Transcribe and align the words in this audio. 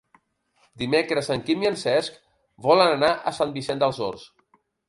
Dimecres 0.83 1.29
en 1.35 1.43
Quim 1.49 1.67
i 1.67 1.69
en 1.71 1.77
Cesc 1.83 2.17
volen 2.69 2.97
anar 2.97 3.13
a 3.17 3.35
Sant 3.41 3.55
Vicenç 3.59 3.85
dels 3.85 4.05
Horts. 4.07 4.29